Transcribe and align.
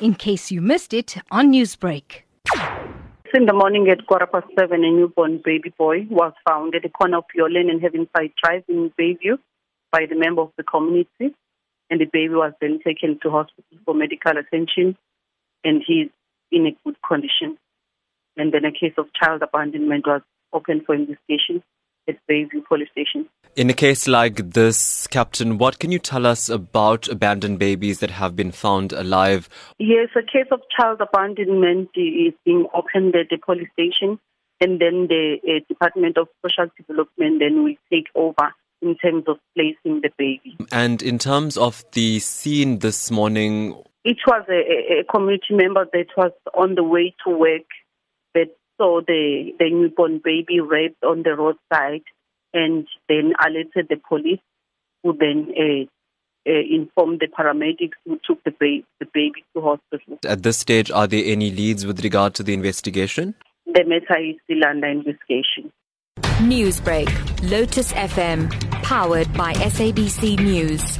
in 0.00 0.14
case 0.14 0.50
you 0.50 0.60
missed 0.60 0.92
it 0.92 1.16
on 1.30 1.52
Newsbreak. 1.52 2.22
In 3.34 3.44
the 3.44 3.52
morning 3.52 3.88
at 3.90 4.06
quarter 4.06 4.26
past 4.26 4.46
seven, 4.58 4.84
a 4.84 4.90
newborn 4.90 5.42
baby 5.44 5.72
boy 5.76 6.06
was 6.08 6.32
found 6.48 6.74
at 6.74 6.82
the 6.82 6.88
corner 6.88 7.18
of 7.18 7.24
Yolene 7.36 7.70
and 7.70 7.82
Havenside 7.82 8.32
Drive 8.42 8.64
in 8.68 8.90
Bayview 8.98 9.38
by 9.92 10.06
the 10.08 10.14
member 10.14 10.42
of 10.42 10.52
the 10.56 10.62
community. 10.62 11.34
And 11.90 12.00
the 12.00 12.06
baby 12.06 12.34
was 12.34 12.52
then 12.60 12.80
taken 12.84 13.18
to 13.22 13.30
hospital 13.30 13.78
for 13.84 13.94
medical 13.94 14.32
attention 14.38 14.96
and 15.64 15.82
he's 15.86 16.08
in 16.50 16.66
a 16.66 16.76
good 16.84 16.96
condition. 17.06 17.58
And 18.36 18.52
then 18.52 18.64
a 18.64 18.72
case 18.72 18.94
of 18.96 19.12
child 19.12 19.42
abandonment 19.42 20.06
was 20.06 20.22
opened 20.52 20.86
for 20.86 20.94
investigation 20.94 21.62
at 22.08 22.16
Bayview 22.30 22.64
Police 22.66 22.88
Station. 22.92 23.28
In 23.56 23.70
a 23.70 23.72
case 23.72 24.06
like 24.06 24.50
this, 24.50 25.06
Captain, 25.06 25.56
what 25.56 25.78
can 25.78 25.90
you 25.90 25.98
tell 25.98 26.26
us 26.26 26.50
about 26.50 27.08
abandoned 27.08 27.58
babies 27.58 28.00
that 28.00 28.10
have 28.10 28.36
been 28.36 28.52
found 28.52 28.92
alive? 28.92 29.48
Yes, 29.78 30.10
a 30.14 30.20
case 30.20 30.48
of 30.50 30.60
child 30.78 31.00
abandonment 31.00 31.88
is 31.94 32.34
being 32.44 32.66
opened 32.74 33.16
at 33.16 33.30
the 33.30 33.38
police 33.38 33.70
station, 33.72 34.20
and 34.60 34.78
then 34.78 35.06
the 35.08 35.38
uh, 35.42 35.64
Department 35.70 36.18
of 36.18 36.28
Social 36.46 36.70
Development 36.76 37.38
then 37.38 37.64
will 37.64 37.76
take 37.90 38.08
over 38.14 38.52
in 38.82 38.94
terms 38.96 39.24
of 39.26 39.38
placing 39.54 40.02
the 40.02 40.10
baby. 40.18 40.58
And 40.70 41.00
in 41.00 41.18
terms 41.18 41.56
of 41.56 41.82
the 41.92 42.18
scene 42.18 42.80
this 42.80 43.10
morning, 43.10 43.82
it 44.04 44.18
was 44.26 44.44
a, 44.50 45.00
a 45.00 45.04
community 45.10 45.54
member 45.54 45.86
that 45.94 46.08
was 46.14 46.32
on 46.52 46.74
the 46.74 46.84
way 46.84 47.14
to 47.26 47.34
work 47.34 47.70
that 48.34 48.54
saw 48.76 49.00
the, 49.00 49.52
the 49.58 49.70
newborn 49.70 50.20
baby 50.22 50.60
raped 50.60 51.02
on 51.02 51.22
the 51.22 51.34
roadside 51.34 52.02
and 52.56 52.86
then 53.08 53.34
alerted 53.44 53.88
the 53.88 54.00
police, 54.08 54.40
who 55.02 55.16
then 55.18 55.52
uh, 55.56 55.84
uh, 56.50 56.62
informed 56.70 57.20
the 57.20 57.28
paramedics 57.28 57.98
who 58.04 58.18
took 58.24 58.42
the, 58.44 58.50
ba- 58.50 58.86
the 59.00 59.06
baby 59.12 59.44
to 59.54 59.60
hospital. 59.60 60.18
At 60.24 60.42
this 60.42 60.58
stage, 60.58 60.90
are 60.90 61.06
there 61.06 61.22
any 61.24 61.50
leads 61.50 61.84
with 61.86 62.02
regard 62.02 62.34
to 62.34 62.42
the 62.42 62.54
investigation? 62.54 63.34
The 63.66 63.84
matter 63.84 64.20
is 64.20 64.36
still 64.44 64.64
under 64.64 64.86
investigation. 64.86 65.72
Newsbreak, 66.38 67.08
Lotus 67.50 67.92
FM, 67.92 68.50
powered 68.82 69.32
by 69.34 69.52
SABC 69.54 70.38
News. 70.38 70.98